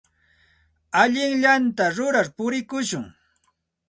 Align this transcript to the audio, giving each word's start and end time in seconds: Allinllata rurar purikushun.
Allinllata 1.01 1.85
rurar 1.97 2.29
purikushun. 2.37 3.05